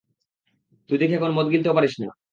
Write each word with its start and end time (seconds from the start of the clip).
তুই 0.89 0.97
দেখি 0.97 1.13
এখন 1.13 1.31
মদ 1.33 1.47
গিলতেও 1.51 1.75
পারিস 1.75 1.93
না! 1.99 2.07